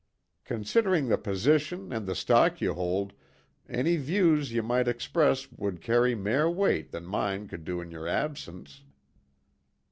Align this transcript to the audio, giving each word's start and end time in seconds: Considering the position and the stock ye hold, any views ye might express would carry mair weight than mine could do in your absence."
Considering 0.45 1.09
the 1.09 1.15
position 1.19 1.93
and 1.93 2.07
the 2.07 2.15
stock 2.15 2.59
ye 2.59 2.67
hold, 2.69 3.13
any 3.69 3.97
views 3.97 4.51
ye 4.51 4.59
might 4.59 4.87
express 4.87 5.51
would 5.51 5.79
carry 5.79 6.15
mair 6.15 6.49
weight 6.49 6.89
than 6.89 7.05
mine 7.05 7.47
could 7.47 7.63
do 7.63 7.79
in 7.79 7.91
your 7.91 8.07
absence." 8.07 8.81